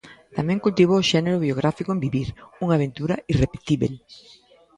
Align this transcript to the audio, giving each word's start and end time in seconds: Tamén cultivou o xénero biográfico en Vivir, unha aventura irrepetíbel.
Tamén 0.37 0.63
cultivou 0.65 0.97
o 0.99 1.07
xénero 1.11 1.43
biográfico 1.45 1.89
en 1.91 1.99
Vivir, 2.05 2.29
unha 2.63 2.73
aventura 2.77 3.15
irrepetíbel. 3.31 3.93